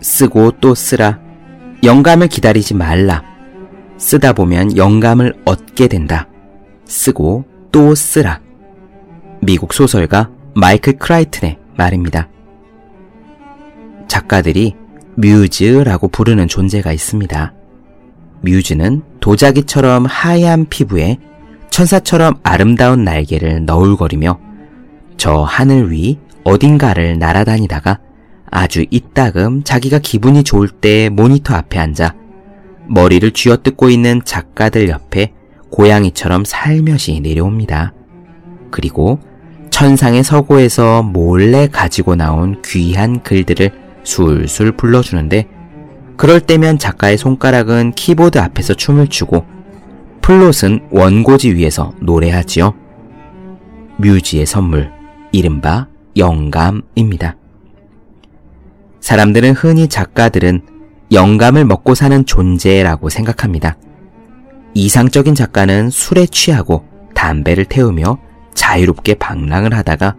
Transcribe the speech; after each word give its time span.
쓰고 0.00 0.52
또 0.60 0.74
쓰라. 0.74 1.18
영감을 1.82 2.28
기다리지 2.28 2.74
말라. 2.74 3.22
쓰다 3.96 4.32
보면 4.32 4.76
영감을 4.76 5.34
얻게 5.44 5.88
된다. 5.88 6.26
쓰고 6.86 7.44
또 7.70 7.94
쓰라. 7.94 8.40
미국 9.40 9.72
소설가 9.72 10.30
마이클 10.54 10.94
크라이튼의 10.98 11.58
말입니다. 11.76 12.28
작가들이 14.08 14.74
뮤즈라고 15.16 16.08
부르는 16.08 16.48
존재가 16.48 16.92
있습니다. 16.92 17.52
뮤즈는 18.42 19.02
도자기처럼 19.20 20.06
하얀 20.06 20.66
피부에 20.66 21.18
천사처럼 21.70 22.40
아름다운 22.42 23.04
날개를 23.04 23.64
너울거리며 23.64 24.38
저 25.16 25.42
하늘 25.42 25.92
위 25.92 26.18
어딘가를 26.44 27.18
날아다니다가 27.18 27.98
아주 28.50 28.84
이따금 28.90 29.62
자기가 29.62 29.98
기분이 29.98 30.42
좋을 30.42 30.68
때 30.68 31.08
모니터 31.08 31.54
앞에 31.54 31.78
앉아 31.78 32.14
머리를 32.88 33.30
쥐어뜯고 33.30 33.90
있는 33.90 34.20
작가들 34.24 34.88
옆에 34.88 35.32
고양이처럼 35.70 36.44
살며시 36.44 37.20
내려옵니다. 37.20 37.94
그리고 38.70 39.20
천상의 39.70 40.24
서고에서 40.24 41.02
몰래 41.02 41.68
가지고 41.68 42.16
나온 42.16 42.60
귀한 42.62 43.22
글들을 43.22 43.70
술술 44.02 44.72
불러주는데 44.72 45.48
그럴 46.16 46.40
때면 46.40 46.78
작가의 46.78 47.16
손가락은 47.16 47.92
키보드 47.92 48.38
앞에서 48.38 48.74
춤을 48.74 49.06
추고 49.06 49.46
플롯은 50.20 50.88
원고지 50.90 51.54
위에서 51.54 51.94
노래하지요. 52.00 52.74
뮤즈의 53.96 54.46
선물, 54.46 54.90
이른바 55.32 55.86
영감입니다. 56.16 57.36
사람들은 59.00 59.52
흔히 59.52 59.88
작가들은 59.88 60.62
영감을 61.12 61.64
먹고 61.64 61.94
사는 61.94 62.24
존재라고 62.24 63.08
생각합니다. 63.08 63.76
이상적인 64.74 65.34
작가는 65.34 65.90
술에 65.90 66.26
취하고 66.26 66.84
담배를 67.14 67.64
태우며 67.64 68.18
자유롭게 68.54 69.14
방랑을 69.14 69.74
하다가 69.74 70.16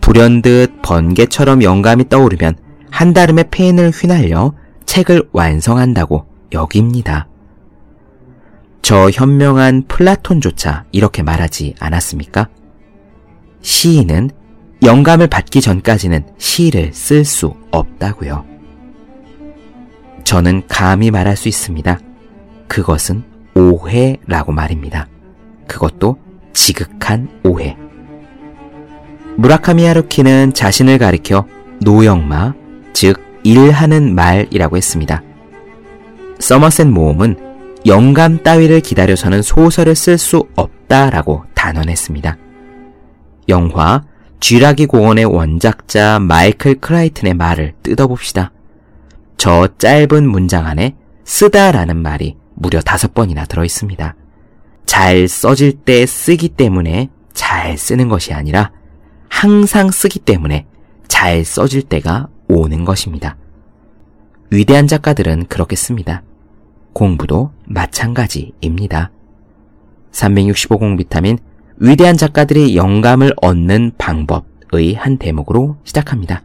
불현듯 0.00 0.82
번개처럼 0.82 1.62
영감이 1.62 2.08
떠오르면 2.08 2.56
한달음에 2.90 3.46
펜을 3.50 3.90
휘날려 3.90 4.54
책을 4.84 5.28
완성한다고 5.32 6.26
여깁니다. 6.52 7.28
저 8.82 9.10
현명한 9.10 9.84
플라톤조차 9.88 10.84
이렇게 10.92 11.22
말하지 11.22 11.74
않았습니까? 11.80 12.48
시인은 13.62 14.30
영감을 14.82 15.26
받기 15.26 15.60
전까지는 15.60 16.24
시를 16.38 16.92
쓸 16.92 17.24
수 17.24 17.54
없다고요. 17.70 18.44
저는 20.24 20.62
감히 20.68 21.10
말할 21.10 21.36
수 21.36 21.48
있습니다. 21.48 21.98
그것은 22.68 23.22
오해라고 23.54 24.52
말입니다. 24.52 25.08
그것도 25.66 26.18
지극한 26.52 27.28
오해. 27.44 27.76
무라카미 29.36 29.84
하루키는 29.84 30.52
자신을 30.52 30.98
가리켜 30.98 31.46
노영마, 31.80 32.54
즉 32.92 33.22
일하는 33.44 34.14
말이라고 34.14 34.76
했습니다. 34.76 35.22
서머셋 36.38 36.88
모음은 36.88 37.36
영감 37.86 38.42
따위를 38.42 38.80
기다려서는 38.80 39.42
소설을 39.42 39.94
쓸 39.94 40.18
수 40.18 40.48
없다라고 40.56 41.44
단언했습니다. 41.54 42.36
영화 43.48 44.02
쥐라기 44.40 44.86
공원의 44.86 45.24
원작자 45.24 46.18
마이클 46.18 46.74
크라이튼의 46.76 47.34
말을 47.34 47.74
뜯어봅시다. 47.82 48.52
저 49.36 49.68
짧은 49.78 50.28
문장 50.28 50.66
안에 50.66 50.94
쓰다라는 51.24 51.96
말이 51.96 52.36
무려 52.54 52.80
다섯 52.80 53.14
번이나 53.14 53.44
들어있습니다. 53.44 54.14
잘 54.86 55.28
써질 55.28 55.72
때 55.72 56.06
쓰기 56.06 56.48
때문에 56.48 57.10
잘 57.32 57.76
쓰는 57.76 58.08
것이 58.08 58.32
아니라 58.32 58.72
항상 59.28 59.90
쓰기 59.90 60.18
때문에 60.18 60.66
잘 61.08 61.44
써질 61.44 61.82
때가 61.82 62.28
오는 62.48 62.84
것입니다. 62.84 63.36
위대한 64.50 64.86
작가들은 64.86 65.46
그렇게 65.46 65.76
씁니다. 65.76 66.22
공부도 66.92 67.52
마찬가지입니다. 67.66 69.10
365공 70.12 70.96
비타민 70.96 71.38
위대한 71.78 72.16
작가들이 72.16 72.74
영감을 72.74 73.34
얻는 73.42 73.92
방법의 73.98 74.94
한 74.94 75.18
대목으로 75.18 75.76
시작합니다. 75.84 76.42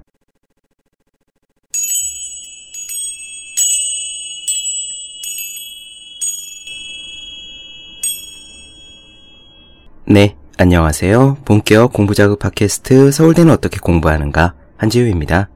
네, 10.05 10.35
안녕하세요. 10.57 11.37
본격 11.45 11.93
공부자극 11.93 12.39
팟캐스트 12.39 13.11
서울대는 13.11 13.53
어떻게 13.53 13.79
공부하는가 13.79 14.53
한지우입니다. 14.75 15.49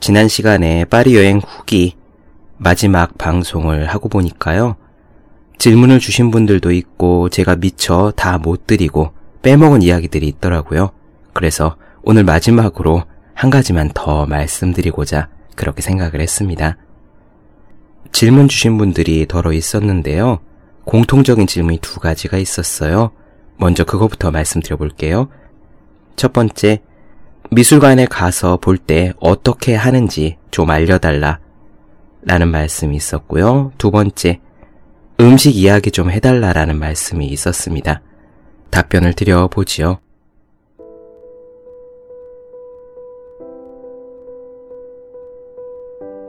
지난 0.00 0.26
시간에 0.26 0.84
파리 0.84 1.14
여행 1.14 1.38
후기 1.38 1.94
마지막 2.56 3.16
방송을 3.18 3.86
하고 3.86 4.08
보니까요. 4.08 4.74
질문을 5.60 5.98
주신 5.98 6.30
분들도 6.30 6.72
있고 6.72 7.28
제가 7.28 7.56
미처 7.56 8.14
다 8.16 8.38
못 8.38 8.66
드리고 8.66 9.12
빼먹은 9.42 9.82
이야기들이 9.82 10.26
있더라고요. 10.26 10.90
그래서 11.34 11.76
오늘 12.02 12.24
마지막으로 12.24 13.04
한 13.34 13.50
가지만 13.50 13.90
더 13.92 14.24
말씀드리고자 14.24 15.28
그렇게 15.56 15.82
생각을 15.82 16.22
했습니다. 16.22 16.78
질문 18.10 18.48
주신 18.48 18.78
분들이 18.78 19.26
더러 19.28 19.52
있었는데요. 19.52 20.38
공통적인 20.86 21.46
질문이 21.46 21.78
두 21.82 22.00
가지가 22.00 22.38
있었어요. 22.38 23.10
먼저 23.58 23.84
그거부터 23.84 24.30
말씀드려 24.30 24.78
볼게요. 24.78 25.28
첫 26.16 26.32
번째, 26.32 26.80
미술관에 27.50 28.06
가서 28.06 28.56
볼 28.56 28.78
때 28.78 29.12
어떻게 29.20 29.74
하는지 29.74 30.38
좀 30.50 30.70
알려달라. 30.70 31.38
라는 32.22 32.48
말씀이 32.48 32.96
있었고요. 32.96 33.72
두 33.76 33.90
번째, 33.90 34.40
음식 35.20 35.54
이야기 35.54 35.90
좀 35.90 36.10
해달라라는 36.10 36.78
말씀이 36.78 37.26
있었습니다. 37.26 38.00
답변을 38.70 39.12
드려보지요. 39.12 39.98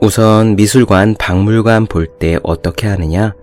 우선 0.02 0.56
미술관, 0.56 1.16
박물관 1.18 1.86
볼 1.86 2.08
때 2.20 2.38
어떻게 2.44 2.88
하느냐? 2.88 3.34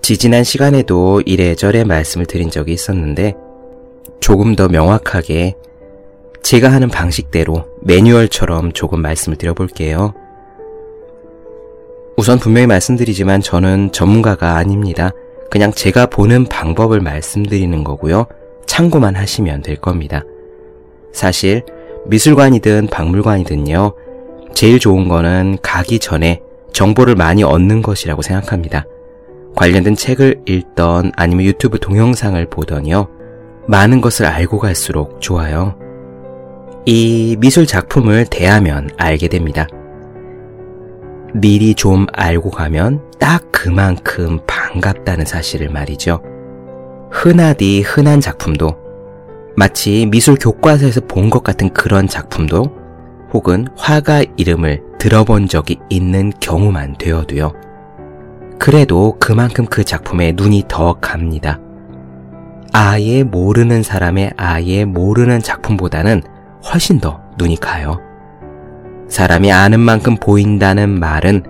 지지난 0.00 0.44
시간에도 0.44 1.20
이래저래 1.26 1.84
말씀을 1.84 2.26
드린 2.26 2.50
적이 2.50 2.72
있었는데 2.72 3.34
조금 4.20 4.54
더 4.54 4.68
명확하게 4.68 5.56
제가 6.42 6.70
하는 6.70 6.88
방식대로 6.88 7.66
매뉴얼처럼 7.82 8.72
조금 8.72 9.02
말씀을 9.02 9.36
드려볼게요. 9.36 10.14
우선 12.16 12.38
분명히 12.38 12.66
말씀드리지만 12.66 13.42
저는 13.42 13.92
전문가가 13.92 14.56
아닙니다. 14.56 15.10
그냥 15.50 15.72
제가 15.72 16.06
보는 16.06 16.46
방법을 16.46 17.00
말씀드리는 17.00 17.84
거고요. 17.84 18.26
참고만 18.66 19.14
하시면 19.14 19.62
될 19.62 19.76
겁니다. 19.76 20.22
사실 21.12 21.62
미술관이든 22.06 22.88
박물관이든요. 22.88 23.92
제일 24.54 24.78
좋은 24.78 25.08
거는 25.08 25.58
가기 25.60 25.98
전에 25.98 26.40
정보를 26.72 27.14
많이 27.14 27.42
얻는 27.42 27.82
것이라고 27.82 28.22
생각합니다. 28.22 28.86
관련된 29.54 29.94
책을 29.94 30.42
읽던 30.46 31.12
아니면 31.16 31.44
유튜브 31.44 31.78
동영상을 31.78 32.44
보더니요. 32.46 33.08
많은 33.66 34.00
것을 34.00 34.26
알고 34.26 34.58
갈수록 34.58 35.20
좋아요. 35.20 35.74
이 36.86 37.36
미술 37.40 37.66
작품을 37.66 38.26
대하면 38.26 38.90
알게 38.96 39.28
됩니다. 39.28 39.66
미리 41.34 41.74
좀 41.74 42.06
알고 42.12 42.50
가면 42.50 43.02
딱 43.18 43.50
그만큼 43.52 44.40
반갑다는 44.46 45.24
사실을 45.24 45.68
말이죠. 45.68 46.22
흔하디 47.10 47.82
흔한 47.82 48.20
작품도 48.20 48.76
마치 49.56 50.06
미술 50.06 50.36
교과서에서 50.36 51.02
본 51.02 51.30
것 51.30 51.42
같은 51.42 51.70
그런 51.70 52.06
작품도 52.08 52.64
혹은 53.32 53.66
화가 53.76 54.24
이름을 54.36 54.82
들어본 54.98 55.48
적이 55.48 55.78
있는 55.88 56.32
경우만 56.40 56.96
되어도요. 56.98 57.52
그래도 58.58 59.16
그만큼 59.18 59.66
그 59.66 59.84
작품에 59.84 60.32
눈이 60.36 60.64
더 60.68 60.94
갑니다. 61.00 61.58
아예 62.72 63.22
모르는 63.22 63.82
사람의 63.82 64.32
아예 64.36 64.84
모르는 64.84 65.40
작품보다는 65.40 66.22
훨씬 66.72 66.98
더 67.00 67.20
눈이 67.38 67.56
가요. 67.56 68.00
사람이 69.08 69.52
아는 69.52 69.80
만큼 69.80 70.16
보인다는 70.16 70.98
말은 70.98 71.44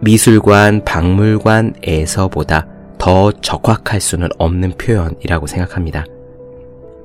미술관, 0.00 0.84
박물관에서보다 0.84 2.66
더 2.98 3.32
적확할 3.32 4.00
수는 4.00 4.28
없는 4.38 4.72
표현이라고 4.78 5.46
생각합니다. 5.46 6.04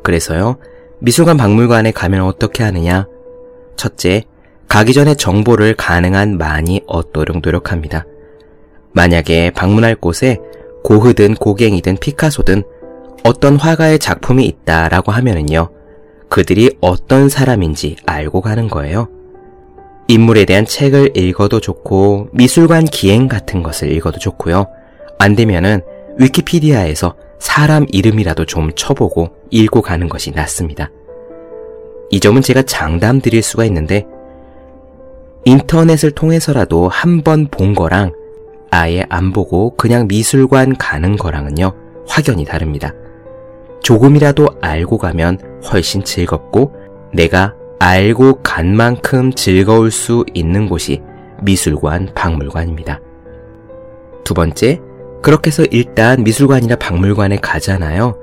그래서요, 0.03 0.57
미술관, 0.99 1.37
박물관에 1.37 1.91
가면 1.91 2.21
어떻게 2.21 2.63
하느냐? 2.63 3.07
첫째, 3.75 4.23
가기 4.67 4.93
전에 4.93 5.15
정보를 5.15 5.75
가능한 5.75 6.37
많이 6.37 6.81
얻도록 6.87 7.39
노력합니다. 7.41 8.05
만약에 8.93 9.51
방문할 9.51 9.95
곳에 9.95 10.37
고흐든 10.83 11.35
고갱이든 11.35 11.97
피카소든 11.97 12.63
어떤 13.23 13.57
화가의 13.57 13.99
작품이 13.99 14.45
있다라고 14.45 15.11
하면은요, 15.11 15.69
그들이 16.29 16.77
어떤 16.81 17.29
사람인지 17.29 17.97
알고 18.05 18.41
가는 18.41 18.67
거예요. 18.67 19.07
인물에 20.09 20.45
대한 20.45 20.65
책을 20.65 21.15
읽어도 21.15 21.59
좋고 21.59 22.29
미술관 22.31 22.85
기행 22.85 23.27
같은 23.27 23.61
것을 23.61 23.91
읽어도 23.91 24.17
좋고요. 24.17 24.65
안 25.19 25.35
되면은 25.35 25.81
위키피디아에서 26.17 27.13
사람 27.37 27.85
이름이라도 27.91 28.45
좀 28.45 28.71
쳐보고 28.73 29.29
읽고 29.51 29.83
가는 29.83 30.09
것이 30.09 30.31
낫습니다. 30.31 30.89
이 32.09 32.19
점은 32.19 32.41
제가 32.41 32.63
장담 32.63 33.21
드릴 33.21 33.43
수가 33.43 33.65
있는데 33.65 34.07
인터넷을 35.45 36.09
통해서라도 36.11 36.89
한 36.89 37.21
번 37.21 37.45
본 37.45 37.75
거랑 37.75 38.11
아예 38.71 39.05
안 39.09 39.31
보고 39.31 39.75
그냥 39.75 40.07
미술관 40.07 40.77
가는 40.77 41.17
거랑은요, 41.17 41.71
확연히 42.07 42.45
다릅니다. 42.45 42.93
조금이라도 43.83 44.47
알고 44.59 44.97
가면 44.97 45.61
훨씬 45.71 46.03
즐겁고 46.03 46.73
내가 47.13 47.55
알고 47.79 48.41
간 48.43 48.75
만큼 48.75 49.33
즐거울 49.33 49.89
수 49.89 50.25
있는 50.33 50.67
곳이 50.67 51.01
미술관, 51.41 52.09
박물관입니다. 52.13 52.99
두 54.25 54.33
번째, 54.33 54.79
그렇게 55.21 55.47
해서 55.47 55.63
일단 55.71 56.23
미술관이나 56.23 56.75
박물관에 56.75 57.37
가잖아요. 57.37 58.17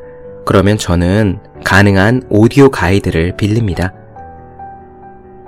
그러면 0.45 0.79
저는 0.79 1.41
가능한 1.65 2.25
오디오 2.29 2.71
가이드를 2.71 3.37
빌립니다. 3.37 3.93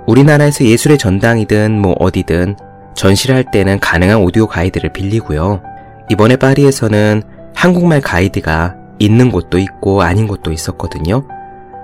우리나라에서 0.07 0.65
예술의 0.65 0.97
전당이든 0.97 1.79
뭐 1.79 1.93
어디든 1.99 2.55
전시를 2.95 3.35
할 3.35 3.45
때는 3.51 3.79
가능한 3.79 4.17
오디오 4.17 4.47
가이드를 4.47 4.91
빌리고요. 4.91 5.61
이번에 6.09 6.35
파리에서는 6.35 7.21
한국말 7.55 8.01
가이드가 8.01 8.75
있는 8.97 9.31
곳도 9.31 9.59
있고 9.59 10.01
아닌 10.01 10.27
곳도 10.27 10.51
있었거든요. 10.51 11.23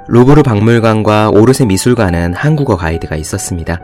루브르 0.08 0.44
박물관과 0.44 1.32
오르세 1.32 1.66
미술관은 1.66 2.36
한국어 2.36 2.78
가이드가 2.78 3.16
있었습니다. 3.16 3.80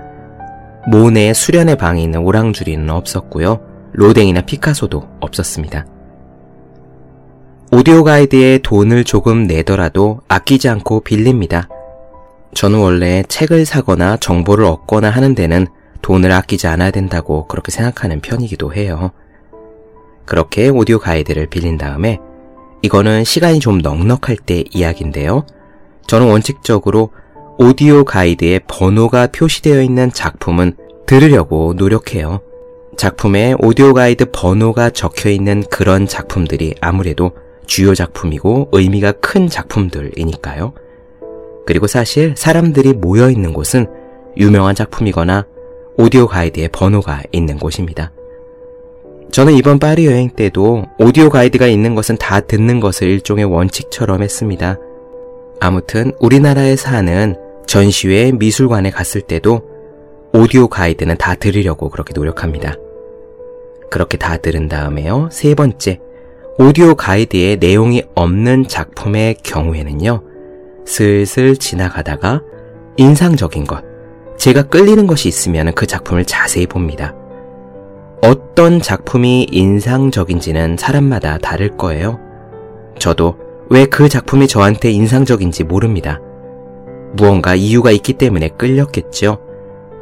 모네 0.88 1.34
수련의 1.34 1.78
방에 1.78 2.04
있는 2.04 2.22
오랑주리는 2.22 2.88
없었고요. 2.90 3.60
로댕이나 3.94 4.42
피카소도 4.42 5.08
없었습니다. 5.20 5.86
오디오 7.72 8.04
가이드에 8.04 8.60
돈을 8.60 9.04
조금 9.04 9.48
내더라도 9.48 10.20
아끼지 10.28 10.70
않고 10.70 11.00
빌립니다. 11.02 11.68
저는 12.54 12.80
원래 12.80 13.24
책을 13.28 13.66
사거나 13.66 14.18
정보를 14.18 14.66
얻거나 14.66 15.10
하는 15.10 15.34
데는 15.34 15.68
돈을 16.02 16.32
아끼지 16.32 16.68
않아야 16.68 16.92
된다고 16.92 17.48
그렇게 17.48 17.72
생각하는 17.72 18.22
편이기도 18.22 18.74
해요. 18.74 19.12
그렇게 20.26 20.70
오디오 20.70 21.00
가이드를 21.00 21.48
빌린 21.48 21.78
다음에 21.78 22.20
이거는 22.84 23.24
시간이 23.24 23.60
좀 23.60 23.80
넉넉할 23.80 24.38
때 24.46 24.64
이야기인데요. 24.72 25.46
저는 26.08 26.30
원칙적으로 26.30 27.12
오디오 27.58 28.04
가이드에 28.04 28.60
번호가 28.68 29.28
표시되어 29.28 29.82
있는 29.82 30.12
작품은 30.12 30.74
들으려고 31.06 31.74
노력해요. 31.78 32.42
작품에 32.98 33.56
오디오 33.60 33.94
가이드 33.94 34.32
번호가 34.32 34.90
적혀 34.90 35.30
있는 35.30 35.64
그런 35.70 36.08
작품들이 36.08 36.76
아무래도 36.82 37.32
주요 37.66 37.96
작품이고 37.96 38.70
의미가 38.72 39.14
큰 39.14 39.48
작품들이니까요. 39.48 40.74
그리고 41.66 41.88
사실 41.88 42.34
사람들이 42.36 42.94
모여 42.94 43.30
있는 43.30 43.54
곳은 43.54 43.88
유명한 44.38 44.76
작품이거나 44.76 45.46
오디오 45.98 46.28
가이드에 46.28 46.70
번호가 46.70 47.24
있는 47.32 47.58
곳입니다. 47.58 48.12
저는 49.32 49.54
이번 49.54 49.80
파리 49.80 50.06
여행 50.06 50.30
때도 50.30 50.86
오디오 51.00 51.30
가이드가 51.30 51.68
있는 51.68 51.96
것은 51.96 52.18
다 52.18 52.42
듣는 52.42 52.80
것을 52.80 53.08
일종의 53.08 53.46
원칙처럼 53.46 54.24
했습니다. 54.24 54.78
아무튼 55.62 56.12
우리나라에 56.20 56.76
사는 56.76 57.36
전시회 57.68 58.32
미술관에 58.32 58.90
갔을 58.90 59.22
때도 59.22 59.62
오디오 60.34 60.68
가이드는 60.68 61.18
다 61.18 61.36
들으려고 61.36 61.90
그렇게 61.90 62.14
노력합니다. 62.16 62.74
그렇게 63.92 64.18
다 64.18 64.38
들은 64.38 64.68
다음에요. 64.68 65.30
세 65.32 65.54
번째, 65.54 66.00
오디오 66.58 66.96
가이드에 66.96 67.58
내용이 67.58 68.04
없는 68.16 68.68
작품의 68.68 69.36
경우에는요. 69.44 70.24
슬슬 70.86 71.56
지나가다가 71.56 72.42
인상적인 72.98 73.66
것, 73.66 73.84
제가 74.38 74.64
끌리는 74.64 75.06
것이 75.06 75.28
있으면 75.28 75.74
그 75.74 75.86
작품을 75.86 76.26
자세히 76.26 76.66
봅니다. 76.66 77.14
어떤 78.24 78.82
작품이 78.82 79.48
인상적인지는 79.52 80.78
사람마다 80.78 81.38
다를 81.38 81.78
거예요. 81.78 82.20
저도 82.98 83.36
왜 83.72 83.86
그 83.86 84.10
작품이 84.10 84.50
저한테 84.50 84.92
인상적인지 84.92 85.64
모릅니다. 85.64 86.20
무언가 87.14 87.56
이유가 87.56 87.92
있기 87.92 88.14
때문에 88.14 88.50
끌렸겠죠. 88.50 89.40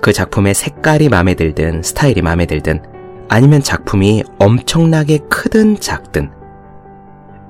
그 0.02 0.12
작품의 0.12 0.56
색깔이 0.56 1.08
마음에 1.08 1.36
들든 1.36 1.84
스타일이 1.84 2.24
마음에 2.24 2.48
들든 2.48 2.82
아니면 3.28 3.62
작품이 3.62 4.24
엄청나게 4.40 5.20
크든 5.30 5.80
작든 5.80 6.32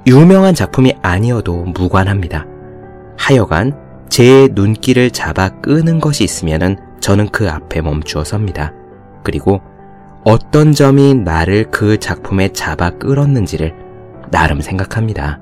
유명한 0.07 0.53
작품이 0.55 0.95
아니어도 1.01 1.63
무관합니다. 1.63 2.45
하여간 3.17 3.77
제 4.09 4.49
눈길을 4.51 5.11
잡아 5.11 5.47
끄는 5.61 6.01
것이 6.01 6.25
있으면 6.25 6.75
저는 6.99 7.29
그 7.29 7.49
앞에 7.49 7.79
멈추어 7.79 8.25
섭니다. 8.25 8.73
그리고 9.23 9.61
어떤 10.25 10.73
점이 10.73 11.13
나를 11.13 11.71
그 11.71 11.97
작품에 11.97 12.49
잡아 12.49 12.89
끌었는지를 12.89 13.73
나름 14.31 14.59
생각합니다. 14.59 15.39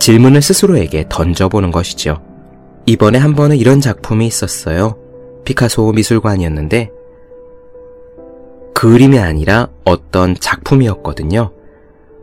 질문을 0.00 0.40
스스로에게 0.40 1.06
던져보는 1.10 1.70
것이죠. 1.70 2.22
이번에 2.86 3.18
한 3.18 3.34
번은 3.34 3.56
이런 3.56 3.80
작품이 3.80 4.26
있었어요. 4.26 4.96
피카소 5.44 5.92
미술관이었는데 5.92 6.90
그림이 8.74 9.18
아니라 9.18 9.68
어떤 9.84 10.34
작품이었거든요. 10.34 11.52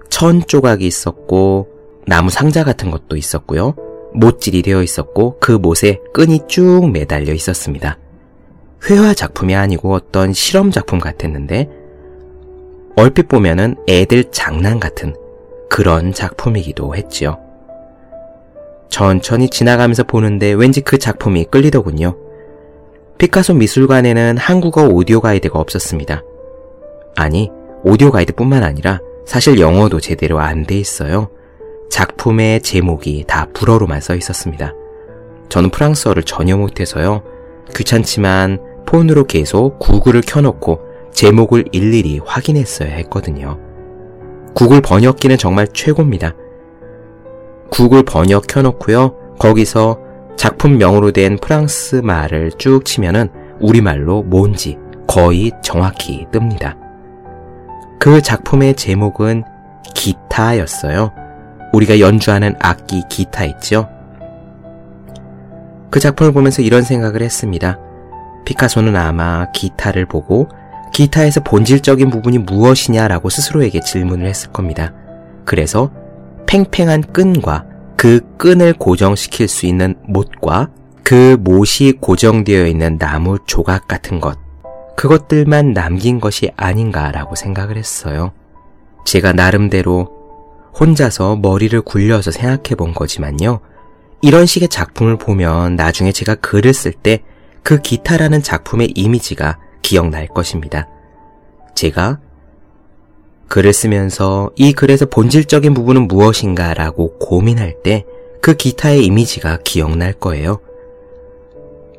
천 0.09 0.45
조각이 0.45 0.87
있었고 0.87 1.67
나무 2.07 2.31
상자 2.31 2.63
같은 2.63 2.89
것도 2.89 3.15
있었고요. 3.15 3.75
못질이 4.13 4.63
되어 4.63 4.81
있었고 4.81 5.37
그 5.39 5.51
못에 5.51 5.99
끈이 6.13 6.47
쭉 6.47 6.89
매달려 6.91 7.31
있었습니다. 7.31 7.99
회화 8.89 9.13
작품이 9.13 9.55
아니고 9.55 9.93
어떤 9.93 10.33
실험 10.33 10.71
작품 10.71 10.97
같았는데 10.97 11.69
얼핏 12.95 13.27
보면은 13.27 13.75
애들 13.87 14.31
장난 14.31 14.79
같은 14.79 15.15
그런 15.69 16.11
작품이기도 16.11 16.95
했지요. 16.95 17.46
천천히 18.89 19.49
지나가면서 19.49 20.03
보는데 20.03 20.53
왠지 20.53 20.81
그 20.81 20.97
작품이 20.97 21.45
끌리더군요. 21.45 22.15
피카소 23.17 23.53
미술관에는 23.55 24.37
한국어 24.37 24.85
오디오 24.87 25.21
가이드가 25.21 25.59
없었습니다. 25.59 26.23
아니, 27.15 27.49
오디오 27.83 28.11
가이드뿐만 28.11 28.63
아니라 28.63 28.99
사실 29.25 29.59
영어도 29.59 29.99
제대로 29.99 30.39
안 30.39 30.65
돼 30.65 30.75
있어요. 30.77 31.29
작품의 31.89 32.61
제목이 32.61 33.25
다 33.27 33.47
불어로만 33.53 34.01
써 34.01 34.15
있었습니다. 34.15 34.73
저는 35.49 35.69
프랑스어를 35.69 36.23
전혀 36.23 36.57
못해서요. 36.57 37.23
귀찮지만 37.75 38.59
폰으로 38.85 39.25
계속 39.25 39.79
구글을 39.79 40.21
켜놓고 40.21 40.81
제목을 41.11 41.65
일일이 41.71 42.19
확인했어야 42.23 42.89
했거든요. 42.89 43.59
구글 44.53 44.81
번역기는 44.81 45.37
정말 45.37 45.67
최고입니다. 45.73 46.35
구글 47.69 48.03
번역 48.03 48.47
켜놓고요. 48.47 49.37
거기서 49.39 49.99
작품명으로 50.35 51.11
된 51.11 51.37
프랑스 51.37 51.95
말을 51.95 52.51
쭉 52.57 52.85
치면은 52.85 53.29
우리말로 53.59 54.23
뭔지 54.23 54.77
거의 55.07 55.51
정확히 55.63 56.25
뜹니다. 56.31 56.77
그 57.99 58.21
작품의 58.21 58.75
제목은 58.75 59.43
기타였어요. 59.95 61.11
우리가 61.73 61.99
연주하는 61.99 62.55
악기 62.59 63.03
기타 63.09 63.45
있죠? 63.45 63.89
그 65.89 65.99
작품을 65.99 66.31
보면서 66.33 66.61
이런 66.61 66.83
생각을 66.83 67.21
했습니다. 67.21 67.79
피카소는 68.45 68.95
아마 68.95 69.51
기타를 69.51 70.05
보고 70.05 70.47
기타에서 70.93 71.41
본질적인 71.41 72.09
부분이 72.09 72.39
무엇이냐라고 72.39 73.29
스스로에게 73.29 73.81
질문을 73.81 74.25
했을 74.27 74.51
겁니다. 74.51 74.93
그래서 75.45 75.91
팽팽한 76.47 77.13
끈과 77.13 77.65
그 77.95 78.21
끈을 78.37 78.73
고정시킬 78.73 79.47
수 79.47 79.65
있는 79.65 79.95
못과 80.07 80.69
그 81.03 81.37
못이 81.39 81.93
고정되어 82.01 82.67
있는 82.67 82.97
나무 82.97 83.37
조각 83.45 83.87
같은 83.87 84.19
것, 84.19 84.37
그것들만 84.95 85.73
남긴 85.73 86.19
것이 86.19 86.51
아닌가라고 86.57 87.35
생각을 87.35 87.77
했어요. 87.77 88.31
제가 89.05 89.33
나름대로 89.33 90.09
혼자서 90.79 91.37
머리를 91.37 91.79
굴려서 91.81 92.31
생각해 92.31 92.75
본 92.77 92.93
거지만요. 92.93 93.59
이런 94.21 94.45
식의 94.45 94.69
작품을 94.69 95.17
보면 95.17 95.75
나중에 95.75 96.11
제가 96.11 96.35
글을 96.35 96.73
쓸 96.73 96.93
때 96.93 97.21
그 97.67 97.81
기타라는 97.81 98.43
작품의 98.43 98.93
이미지가 98.95 99.59
기억날 99.81 100.25
것입니다. 100.27 100.87
제가 101.75 102.21
글을 103.47 103.73
쓰면서 103.73 104.51
이 104.55 104.73
글에서 104.73 105.05
본질적인 105.05 105.73
부분은 105.73 106.07
무엇인가 106.07 106.73
라고 106.73 107.17
고민할 107.17 107.81
때 107.83 108.05
그 108.47 108.53
기타의 108.53 109.05
이미지가 109.05 109.59
기억날 109.63 110.13
거예요. 110.13 110.59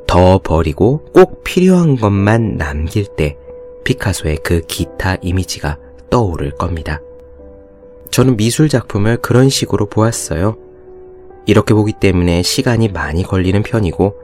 더 0.06 0.38
버리고 0.38 1.04
꼭 1.12 1.44
필요한 1.44 1.96
것만 1.96 2.56
남길 2.56 3.04
때 3.04 3.36
피카소의 3.84 4.38
그 4.42 4.62
기타 4.62 5.16
이미지가 5.20 5.78
떠오를 6.10 6.52
겁니다. 6.52 7.02
저는 8.10 8.38
미술 8.38 8.68
작품을 8.70 9.18
그런 9.18 9.50
식으로 9.50 9.86
보았어요. 9.86 10.56
이렇게 11.44 11.74
보기 11.74 11.92
때문에 12.00 12.42
시간이 12.42 12.88
많이 12.88 13.22
걸리는 13.22 13.62
편이고, 13.62 14.14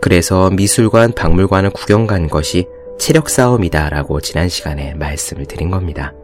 그래서 0.00 0.50
미술관, 0.50 1.12
박물관을 1.12 1.70
구경 1.70 2.06
간 2.06 2.28
것이 2.28 2.66
체력 2.98 3.28
싸움이다 3.28 3.90
라고 3.90 4.20
지난 4.20 4.48
시간에 4.48 4.94
말씀을 4.94 5.44
드린 5.44 5.70
겁니다. 5.70 6.14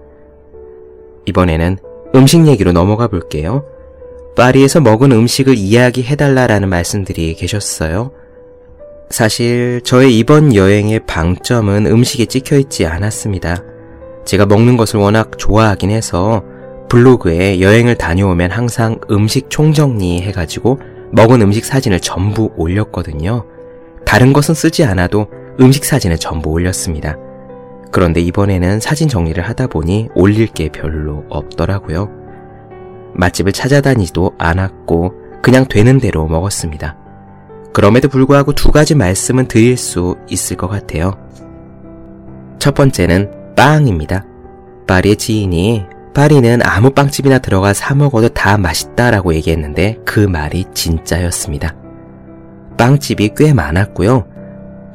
이번에는 1.29 1.79
음식 2.15 2.47
얘기로 2.47 2.73
넘어가 2.73 3.07
볼게요. 3.09 3.65
파리에서 4.37 4.81
먹은 4.81 5.13
음식을 5.13 5.57
이야기해달라라는 5.57 6.69
말씀들이 6.69 7.35
계셨어요. 7.35 8.13
사실 9.11 9.81
저의 9.85 10.17
이번 10.19 10.55
여행의 10.55 11.01
방점은 11.07 11.87
음식에 11.87 12.27
찍혀 12.27 12.59
있지 12.59 12.87
않았습니다. 12.87 13.65
제가 14.25 14.47
먹는 14.47 14.77
것을 14.77 15.01
워낙 15.01 15.39
좋아하긴 15.39 15.91
해서 15.91 16.43
블로그에 16.89 17.61
여행을 17.61 17.97
다녀오면 17.97 18.51
항상 18.51 19.01
음식 19.11 19.51
총정리 19.51 20.23
해가지고 20.23 20.79
먹은 21.13 21.41
음식 21.43 21.65
사진을 21.65 22.01
전부 22.01 22.51
올렸거든요. 22.57 23.45
다른 24.05 24.33
것은 24.33 24.55
쓰지 24.55 24.85
않아도 24.85 25.27
음식 25.61 25.85
사진을 25.85 26.19
전부 26.19 26.51
올렸습니다. 26.51 27.17
그런데 27.91 28.21
이번에는 28.21 28.81
사진 28.81 29.09
정리를 29.09 29.43
하다 29.43 29.69
보니 29.69 30.09
올릴 30.15 30.47
게 30.47 30.69
별로 30.69 31.25
없더라고요. 31.29 32.11
맛집을 33.15 33.53
찾아다니지도 33.53 34.33
않았고 34.39 35.13
그냥 35.43 35.67
되는 35.67 35.99
대로 35.99 36.27
먹었습니다. 36.27 36.97
그럼에도 37.73 38.09
불구하고 38.09 38.53
두 38.53 38.73
가지 38.73 38.95
말씀은 38.95 39.47
드릴 39.47 39.77
수 39.77 40.17
있을 40.29 40.57
것 40.57 40.69
같아요. 40.69 41.13
첫 42.59 42.75
번째는 42.75 43.55
빵입니다. 43.57 44.25
파리의 44.87 45.17
지인이 45.17 45.87
파리는 46.15 46.61
아무 46.65 46.91
빵집이나 46.91 47.39
들어가 47.39 47.73
사 47.73 47.95
먹어도 47.95 48.31
다 48.31 48.59
맛있다라고 48.59 49.35
얘기했는데 49.35 49.99
그 50.05 50.21
말이 50.21 50.65
진짜였습니다. 50.75 51.77
빵집이 52.77 53.33
꽤 53.37 53.53
많았고요. 53.53 54.27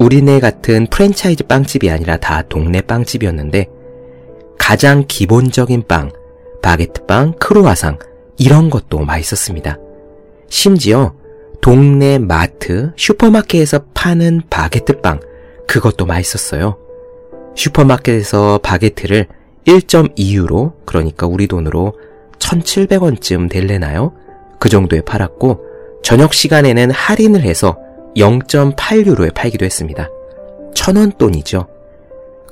우리네 0.04 0.42
같은 0.42 0.86
프랜차이즈 0.88 1.46
빵집이 1.46 1.90
아니라 1.90 2.18
다 2.18 2.42
동네 2.50 2.82
빵집이었는데 2.82 3.68
가장 4.60 5.06
기본적인 5.08 5.88
빵, 5.88 6.12
바게트빵, 6.62 7.36
크로와상 7.40 8.00
이런 8.38 8.70
것도 8.70 9.00
맛있었습니다. 9.00 9.78
심지어 10.50 11.14
동네 11.62 12.20
마트, 12.20 12.92
슈퍼마켓에서 12.98 13.86
파는 13.94 14.42
바게트빵 14.50 15.22
그것도 15.70 16.06
맛있었어요. 16.06 16.78
슈퍼마켓에서 17.56 18.60
바게트를 18.62 19.28
1.2유로, 19.66 20.74
그러니까 20.86 21.28
우리 21.28 21.48
돈으로 21.48 21.94
1,700원쯤 22.40 23.50
될래나요? 23.50 24.12
그 24.60 24.68
정도에 24.68 25.00
팔았고, 25.00 25.64
저녁 26.04 26.34
시간에는 26.34 26.92
할인을 26.92 27.44
해서 27.44 27.78
0.8유로에 28.16 29.34
팔기도 29.34 29.66
했습니다. 29.66 30.10
천원 30.74 31.12
돈이죠. 31.18 31.68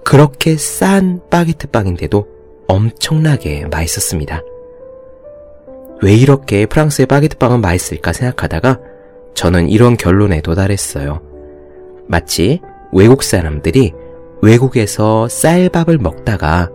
그렇게 0.03 0.58
싼 0.58 1.22
바게트 1.30 1.68
빵인데도 1.68 2.27
엄청나게 2.68 3.65
맛있었습니다. 3.70 4.41
왜 6.01 6.15
이렇게 6.15 6.65
프랑스의 6.65 7.06
바게트 7.06 7.38
빵은 7.38 7.62
맛있을까 7.62 8.13
생각하다가 8.13 8.80
저는 9.36 9.70
이런 9.70 9.98
결론에 9.98 10.41
도달했어요. 10.41 11.22
마치 12.08 12.60
외국 12.91 13.24
사람들이 13.24 13.94
외국에서 14.41 15.27
쌀밥을 15.27 16.00
먹다가 16.00 16.70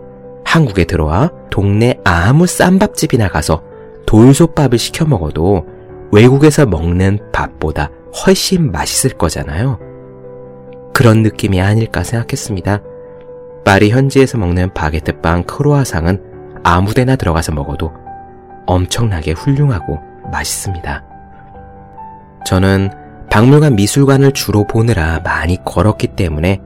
한국에 0.45 0.85
들어와 0.85 1.31
동네 1.49 1.99
아무 2.05 2.47
쌈밥집이나 2.47 3.27
가서 3.27 3.61
돌솥밥을 4.05 4.77
시켜 4.77 5.05
먹어도 5.05 5.65
외국에서 6.11 6.65
먹는 6.65 7.19
밥보다 7.33 7.91
훨씬 8.13 8.71
맛있을 8.71 9.17
거잖아요. 9.17 9.79
그런 10.93 11.21
느낌이 11.21 11.61
아닐까 11.61 12.03
생각했습니다. 12.03 12.81
파리 13.63 13.91
현지에서 13.91 14.37
먹는 14.37 14.73
바게트빵 14.73 15.43
크로아상은 15.43 16.61
아무데나 16.63 17.15
들어가서 17.15 17.51
먹어도 17.51 17.91
엄청나게 18.65 19.33
훌륭하고 19.33 19.99
맛있습니다. 20.31 21.03
저는 22.45 22.89
박물관 23.29 23.75
미술관을 23.75 24.31
주로 24.31 24.65
보느라 24.65 25.19
많이 25.23 25.63
걸었기 25.63 26.07
때문에 26.15 26.61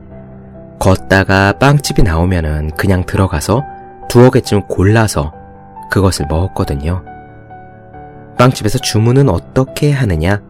걷다가 0.78 1.52
빵집이 1.58 2.02
나오면은 2.02 2.70
그냥 2.76 3.04
들어가서 3.04 3.64
두어 4.08 4.30
개쯤 4.30 4.68
골라서 4.68 5.32
그것을 5.90 6.26
먹었거든요. 6.28 7.04
빵집에서 8.38 8.78
주문은 8.78 9.28
어떻게 9.28 9.92
하느냐? 9.92 10.40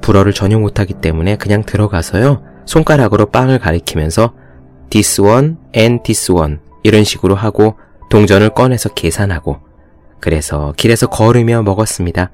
불어를 0.00 0.32
전혀 0.32 0.58
못하기 0.58 0.94
때문에 0.94 1.36
그냥 1.36 1.62
들어가서요. 1.62 2.42
손가락으로 2.66 3.26
빵을 3.26 3.58
가리키면서 3.58 4.34
this 4.90 5.20
one 5.20 5.56
and 5.76 6.02
this 6.02 6.30
one 6.32 6.58
이런 6.82 7.04
식으로 7.04 7.34
하고 7.34 7.76
동전을 8.10 8.50
꺼내서 8.50 8.90
계산하고 8.90 9.58
그래서 10.20 10.74
길에서 10.76 11.06
걸으며 11.06 11.62
먹었습니다. 11.62 12.30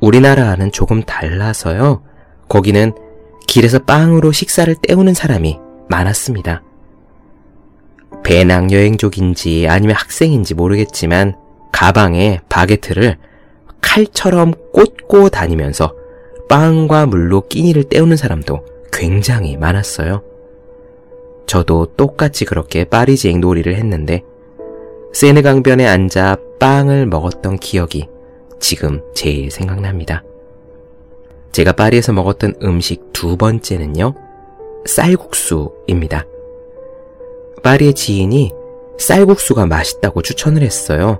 우리나라와는 0.00 0.72
조금 0.72 1.02
달라서요. 1.02 2.02
거기는 2.48 2.92
길에서 3.46 3.80
빵으로 3.80 4.32
식사를 4.32 4.74
때우는 4.82 5.14
사람이 5.14 5.58
많았습니다. 5.88 6.62
배낭여행족인지 8.24 9.66
아니면 9.68 9.96
학생인지 9.96 10.54
모르겠지만 10.54 11.36
가방에 11.72 12.40
바게트를 12.48 13.18
칼처럼 13.80 14.54
꽂고 14.72 15.28
다니면서 15.28 15.94
빵과 16.52 17.06
물로 17.06 17.48
끼니를 17.48 17.84
때우는 17.84 18.18
사람도 18.18 18.66
굉장히 18.92 19.56
많았어요. 19.56 20.22
저도 21.46 21.86
똑같이 21.96 22.44
그렇게 22.44 22.84
파리지행 22.84 23.40
놀이를 23.40 23.74
했는데 23.76 24.22
세네 25.14 25.40
강변에 25.40 25.86
앉아 25.86 26.36
빵을 26.60 27.06
먹었던 27.06 27.56
기억이 27.56 28.06
지금 28.60 29.00
제일 29.14 29.50
생각납니다. 29.50 30.24
제가 31.52 31.72
파리에서 31.72 32.12
먹었던 32.12 32.56
음식 32.62 33.14
두 33.14 33.38
번째는요, 33.38 34.14
쌀국수입니다. 34.84 36.26
파리의 37.62 37.94
지인이 37.94 38.52
쌀국수가 38.98 39.64
맛있다고 39.64 40.20
추천을 40.20 40.60
했어요. 40.60 41.18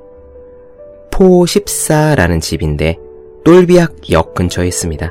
포14라는 1.11 2.43
집인데 2.43 2.99
똘비악 3.45 4.11
역 4.11 4.35
근처에 4.35 4.67
있습니다. 4.67 5.11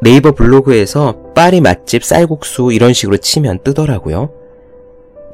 네이버 0.00 0.32
블로그에서 0.32 1.32
파리 1.34 1.60
맛집 1.60 2.04
쌀국수 2.04 2.72
이런 2.72 2.92
식으로 2.92 3.16
치면 3.16 3.60
뜨더라고요. 3.64 4.30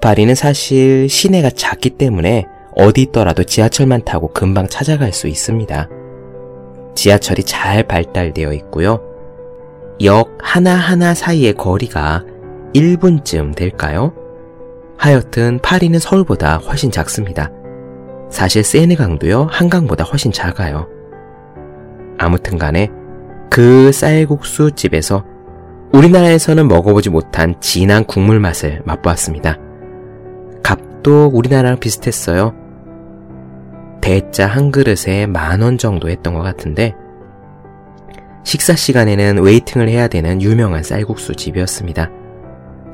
파리는 0.00 0.34
사실 0.34 1.08
시내가 1.08 1.50
작기 1.50 1.90
때문에 1.90 2.46
어디 2.76 3.02
있더라도 3.02 3.44
지하철만 3.44 4.04
타고 4.04 4.28
금방 4.28 4.68
찾아갈 4.68 5.12
수 5.12 5.28
있습니다. 5.28 5.88
지하철이 6.94 7.44
잘 7.44 7.82
발달되어 7.84 8.52
있고요. 8.54 9.00
역 10.02 10.36
하나하나 10.40 11.14
사이의 11.14 11.54
거리가 11.54 12.24
1분쯤 12.74 13.54
될까요? 13.54 14.14
하여튼 14.96 15.58
파리는 15.62 15.98
서울보다 15.98 16.58
훨씬 16.58 16.90
작습니다. 16.90 17.50
사실 18.30 18.64
세네강도요, 18.64 19.48
한강보다 19.50 20.04
훨씬 20.04 20.32
작아요. 20.32 20.88
아무튼 22.18 22.56
간에 22.56 22.88
그 23.52 23.92
쌀국수 23.92 24.70
집에서 24.70 25.26
우리나라에서는 25.92 26.68
먹어보지 26.68 27.10
못한 27.10 27.54
진한 27.60 28.02
국물 28.06 28.40
맛을 28.40 28.80
맛보았습니다. 28.86 29.58
값도 30.62 31.26
우리나라랑 31.26 31.78
비슷했어요. 31.78 32.54
대짜 34.00 34.46
한 34.46 34.70
그릇에 34.70 35.26
만 35.26 35.60
원 35.60 35.76
정도 35.76 36.08
했던 36.08 36.32
것 36.32 36.40
같은데, 36.40 36.94
식사 38.42 38.74
시간에는 38.74 39.42
웨이팅을 39.42 39.86
해야 39.90 40.08
되는 40.08 40.40
유명한 40.40 40.82
쌀국수 40.82 41.34
집이었습니다. 41.34 42.10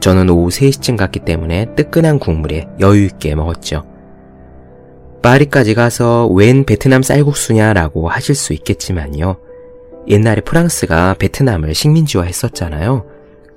저는 0.01 0.29
오후 0.29 0.49
3시쯤 0.49 0.97
갔기 0.97 1.21
때문에 1.21 1.77
뜨끈한 1.77 2.19
국물에 2.19 2.67
여유있게 2.81 3.37
먹었죠. 3.37 3.85
파리까지 5.23 5.75
가서 5.75 6.27
웬 6.27 6.65
베트남 6.65 7.05
쌀국수냐라고 7.05 8.09
하실 8.09 8.35
수 8.35 8.53
있겠지만요. 8.55 9.37
옛날에 10.09 10.41
프랑스가 10.41 11.17
베트남을 11.19 11.75
식민지화 11.75 12.25
했었잖아요. 12.25 13.05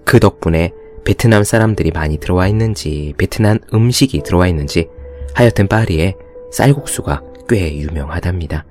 그 0.03 0.20
덕분에 0.20 0.72
베트남 1.05 1.43
사람들이 1.43 1.91
많이 1.91 2.17
들어와 2.17 2.48
있는지, 2.48 3.13
베트남 3.17 3.60
음식이 3.74 4.22
들어와 4.24 4.48
있는지, 4.48 4.89
하여튼 5.34 5.67
파리에 5.67 6.15
쌀국수가 6.51 7.22
꽤 7.48 7.77
유명하답니다. 7.77 8.65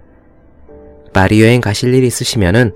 파리 1.14 1.42
여행 1.42 1.60
가실 1.60 1.94
일 1.94 2.04
있으시면은 2.04 2.74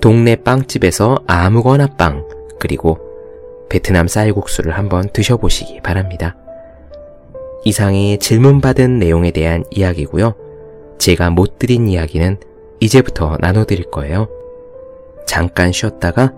동네 0.00 0.36
빵집에서 0.36 1.24
아무거나 1.26 1.88
빵, 1.88 2.26
그리고 2.60 2.98
베트남 3.68 4.06
쌀국수를 4.06 4.78
한번 4.78 5.10
드셔보시기 5.12 5.80
바랍니다. 5.82 6.36
이상이 7.64 8.18
질문받은 8.18 9.00
내용에 9.00 9.32
대한 9.32 9.64
이야기고요. 9.72 10.34
제가 10.98 11.30
못 11.30 11.58
드린 11.58 11.88
이야기는 11.88 12.38
이제부터 12.78 13.36
나눠드릴 13.40 13.90
거예요. 13.90 14.28
잠깐 15.26 15.72
쉬었다가 15.72 16.32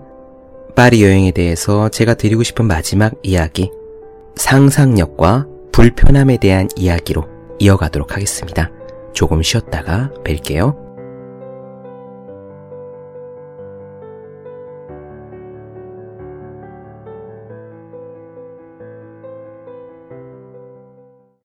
파리 0.75 1.03
여행에 1.03 1.31
대해서 1.31 1.89
제가 1.89 2.13
드리고 2.15 2.43
싶은 2.43 2.65
마지막 2.65 3.13
이야기, 3.23 3.71
상상력과 4.35 5.47
불편함에 5.71 6.37
대한 6.37 6.67
이야기로 6.75 7.25
이어가도록 7.59 8.15
하겠습니다. 8.15 8.71
조금 9.13 9.41
쉬었다가 9.41 10.11
뵐게요. 10.23 10.88